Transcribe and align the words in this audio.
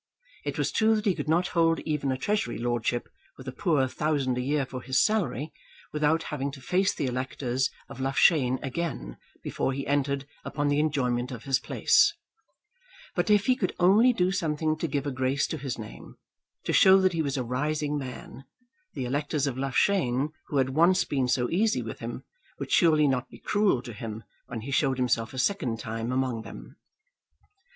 It 0.43 0.57
was 0.57 0.71
true 0.71 0.95
that 0.95 1.05
he 1.05 1.13
could 1.13 1.29
not 1.29 1.49
hold 1.49 1.79
even 1.81 2.11
a 2.11 2.17
Treasury 2.17 2.57
lordship 2.57 3.07
with 3.37 3.47
a 3.47 3.51
poor 3.51 3.87
thousand 3.87 4.35
a 4.35 4.41
year 4.41 4.65
for 4.65 4.81
his 4.81 4.99
salary 4.99 5.53
without 5.93 6.23
having 6.33 6.49
to 6.53 6.59
face 6.59 6.91
the 6.91 7.05
electors 7.05 7.69
of 7.87 7.99
Loughshane 7.99 8.57
again 8.63 9.17
before 9.43 9.73
he 9.73 9.85
entered 9.85 10.25
upon 10.43 10.69
the 10.69 10.79
enjoyment 10.79 11.31
of 11.31 11.43
his 11.43 11.59
place; 11.59 12.13
but 13.13 13.29
if 13.29 13.45
he 13.45 13.55
could 13.55 13.75
only 13.79 14.11
do 14.11 14.31
something 14.31 14.75
to 14.79 14.87
give 14.87 15.05
a 15.05 15.11
grace 15.11 15.45
to 15.45 15.57
his 15.59 15.77
name, 15.77 16.17
to 16.63 16.73
show 16.73 16.99
that 16.99 17.13
he 17.13 17.21
was 17.21 17.37
a 17.37 17.43
rising 17.43 17.95
man, 17.95 18.45
the 18.95 19.05
electors 19.05 19.45
of 19.45 19.55
Loughshane, 19.55 20.31
who 20.47 20.57
had 20.57 20.71
once 20.71 21.03
been 21.05 21.27
so 21.27 21.47
easy 21.51 21.83
with 21.83 21.99
him, 21.99 22.23
would 22.57 22.71
surely 22.71 23.07
not 23.07 23.29
be 23.29 23.37
cruel 23.37 23.83
to 23.83 23.93
him 23.93 24.23
when 24.47 24.61
he 24.61 24.71
showed 24.71 24.97
himself 24.97 25.31
a 25.31 25.37
second 25.37 25.79
time 25.79 26.11
among 26.11 26.41
them. 26.41 26.75